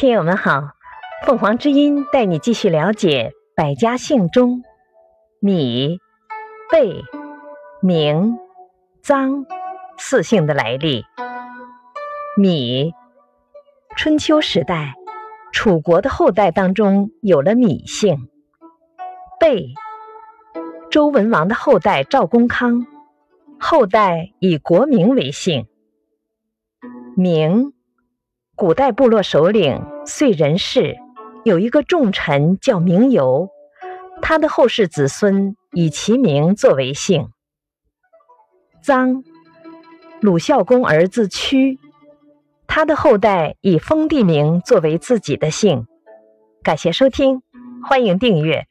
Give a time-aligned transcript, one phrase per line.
[0.00, 0.70] 听友们好，
[1.26, 4.62] 凤凰之音带你继续了解百家姓中
[5.40, 5.98] 米、
[6.72, 7.04] 贝、
[7.82, 8.38] 明、
[9.04, 9.44] 臧
[9.98, 11.04] 四姓的来历。
[12.34, 12.94] 米，
[13.94, 14.94] 春秋时代
[15.52, 18.30] 楚国的后代当中有了米姓。
[19.38, 19.74] 贝，
[20.90, 22.86] 周文王的后代赵公康，
[23.58, 25.66] 后代以国名为姓。
[27.14, 27.74] 明，
[28.60, 30.98] 古代部落首领燧人氏
[31.44, 33.48] 有一个重臣叫明游，
[34.20, 37.30] 他的后世子孙以其名作为姓。
[38.84, 39.24] 臧，
[40.20, 41.78] 鲁孝公儿子屈，
[42.66, 45.86] 他的后代以封地名作为自己的姓。
[46.62, 47.40] 感谢收听，
[47.82, 48.66] 欢迎订阅。